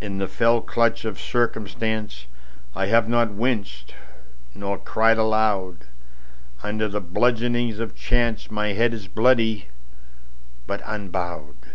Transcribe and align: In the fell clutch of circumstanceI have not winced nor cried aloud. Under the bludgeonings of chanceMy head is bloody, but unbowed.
In 0.00 0.18
the 0.18 0.26
fell 0.26 0.60
clutch 0.62 1.04
of 1.04 1.16
circumstanceI 1.18 2.26
have 2.88 3.08
not 3.08 3.30
winced 3.32 3.94
nor 4.52 4.76
cried 4.78 5.16
aloud. 5.16 5.84
Under 6.64 6.88
the 6.88 7.00
bludgeonings 7.00 7.78
of 7.78 7.94
chanceMy 7.94 8.74
head 8.74 8.92
is 8.92 9.06
bloody, 9.06 9.68
but 10.66 10.82
unbowed. 10.84 11.68